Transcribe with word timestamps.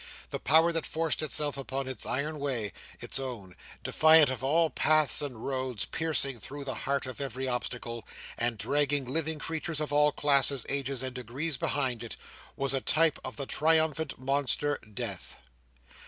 The 0.31 0.39
power 0.39 0.71
that 0.71 0.87
forced 0.87 1.21
itself 1.21 1.57
upon 1.57 1.87
its 1.87 2.07
iron 2.07 2.39
way—its 2.39 3.19
own—defiant 3.19 4.31
of 4.31 4.43
all 4.43 4.71
paths 4.71 5.21
and 5.21 5.45
roads, 5.45 5.85
piercing 5.85 6.39
through 6.39 6.63
the 6.63 6.73
heart 6.73 7.05
of 7.05 7.21
every 7.21 7.47
obstacle, 7.47 8.03
and 8.35 8.57
dragging 8.57 9.05
living 9.05 9.37
creatures 9.37 9.79
of 9.79 9.93
all 9.93 10.11
classes, 10.11 10.65
ages, 10.69 11.03
and 11.03 11.13
degrees 11.13 11.55
behind 11.55 12.01
it, 12.01 12.15
was 12.57 12.73
a 12.73 12.81
type 12.81 13.19
of 13.23 13.35
the 13.35 13.45
triumphant 13.45 14.17
monster, 14.17 14.79
Death. 14.91 15.35